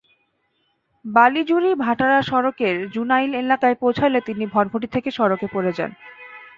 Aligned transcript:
বালিজুরি-ভাটারা 1.05 2.19
সড়কের 2.21 2.75
জুনাইল 2.89 3.31
এলাকায় 3.35 3.75
পৌঁছালে 3.75 4.19
তিনি 4.21 4.43
ভটভটি 4.45 4.87
থেকে 4.87 5.09
সড়কে 5.11 5.47
পড়ে 5.53 5.71
যান। 5.77 5.91